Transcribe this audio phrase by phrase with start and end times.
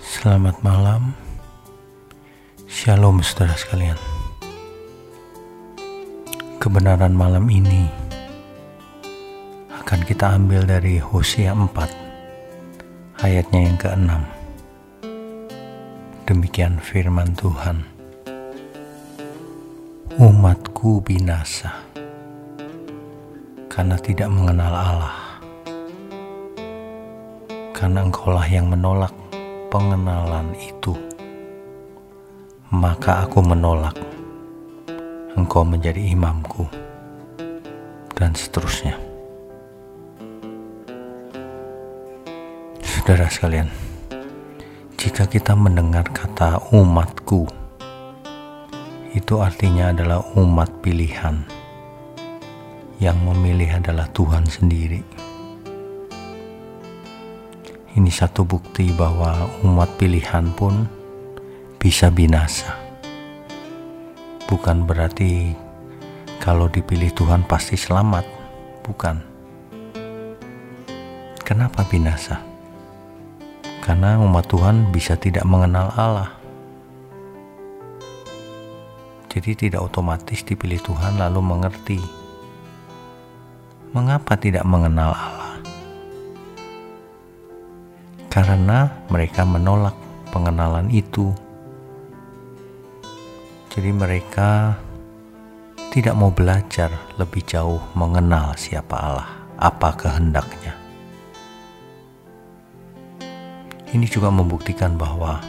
[0.00, 1.12] Selamat malam,
[2.64, 4.00] Shalom saudara sekalian.
[6.56, 7.84] Kebenaran malam ini
[9.68, 14.10] akan kita ambil dari Hosea 4 ayatnya yang ke-6.
[16.32, 17.84] Demikian firman Tuhan.
[20.16, 21.76] Umatku binasa
[23.68, 25.16] karena tidak mengenal Allah.
[27.76, 29.19] Karena engkaulah yang menolak
[29.70, 30.98] pengenalan itu,
[32.74, 33.94] maka aku menolak
[35.38, 36.66] engkau menjadi imamku,
[38.18, 38.98] dan seterusnya.
[42.82, 43.70] Saudara sekalian,
[44.98, 47.46] jika kita mendengar kata umatku,
[49.14, 51.46] itu artinya adalah umat pilihan.
[52.98, 55.00] Yang memilih adalah Tuhan sendiri
[57.98, 60.86] ini satu bukti bahwa umat pilihan pun
[61.82, 62.76] bisa binasa.
[64.46, 65.54] Bukan berarti
[66.38, 68.26] kalau dipilih Tuhan pasti selamat,
[68.86, 69.16] bukan.
[71.42, 72.38] Kenapa binasa?
[73.82, 76.30] Karena umat Tuhan bisa tidak mengenal Allah.
[79.30, 81.98] Jadi tidak otomatis dipilih Tuhan lalu mengerti.
[83.90, 85.39] Mengapa tidak mengenal Allah?
[88.30, 89.98] Karena mereka menolak
[90.30, 91.34] pengenalan itu.
[93.74, 94.78] Jadi, mereka
[95.90, 100.78] tidak mau belajar lebih jauh mengenal siapa Allah, apa kehendaknya.
[103.90, 105.42] Ini juga membuktikan bahwa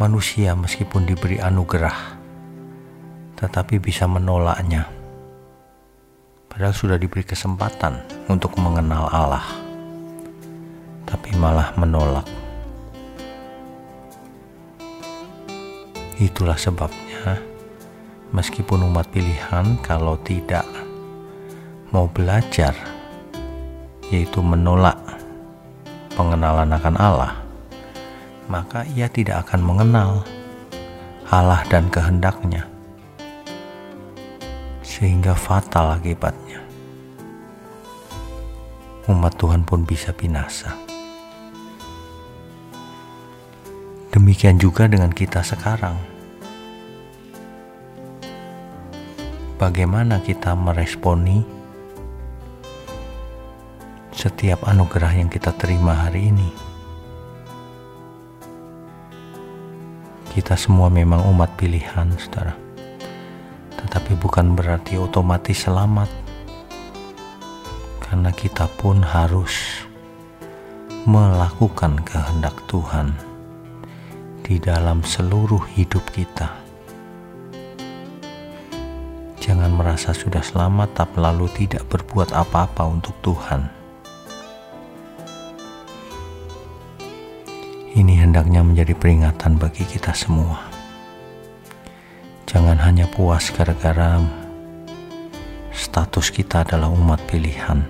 [0.00, 2.16] manusia, meskipun diberi anugerah,
[3.36, 4.88] tetapi bisa menolaknya.
[6.48, 8.00] Padahal sudah diberi kesempatan
[8.32, 9.67] untuk mengenal Allah
[11.08, 12.28] tapi malah menolak.
[16.20, 17.40] Itulah sebabnya,
[18.36, 20.68] meskipun umat pilihan, kalau tidak
[21.88, 22.76] mau belajar,
[24.12, 24.98] yaitu menolak
[26.12, 27.32] pengenalan akan Allah,
[28.52, 30.10] maka ia tidak akan mengenal
[31.32, 32.68] Allah dan kehendaknya,
[34.84, 36.60] sehingga fatal akibatnya.
[39.08, 40.87] Umat Tuhan pun bisa binasa.
[44.08, 45.92] Demikian juga dengan kita sekarang.
[49.60, 51.44] Bagaimana kita meresponi
[54.16, 56.48] setiap anugerah yang kita terima hari ini?
[60.32, 62.56] Kita semua memang umat pilihan, saudara.
[63.76, 66.08] Tetapi bukan berarti otomatis selamat.
[68.08, 69.84] Karena kita pun harus
[71.04, 73.27] melakukan kehendak Tuhan
[74.48, 76.56] di dalam seluruh hidup kita.
[79.44, 83.68] Jangan merasa sudah selamat, tapi lalu tidak berbuat apa-apa untuk Tuhan.
[87.92, 90.64] Ini hendaknya menjadi peringatan bagi kita semua.
[92.48, 94.16] Jangan hanya puas gara-gara
[95.76, 97.84] status kita adalah umat pilihan.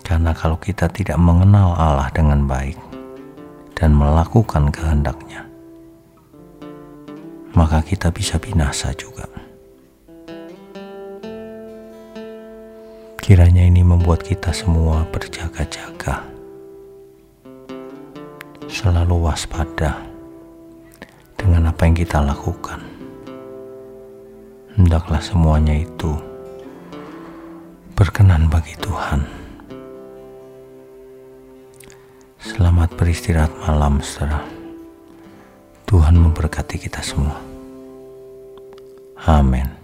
[0.00, 2.95] Karena kalau kita tidak mengenal Allah dengan baik,
[3.76, 5.44] dan melakukan kehendaknya,
[7.52, 9.28] maka kita bisa binasa juga.
[13.20, 16.24] Kiranya ini membuat kita semua berjaga-jaga,
[18.64, 19.98] selalu waspada
[21.36, 22.80] dengan apa yang kita lakukan.
[24.78, 26.16] Hendaklah semuanya itu
[27.96, 29.45] berkenan bagi Tuhan.
[32.56, 34.40] Selamat beristirahat malam, saudara.
[35.84, 37.36] Tuhan memberkati kita semua.
[39.28, 39.75] Amin.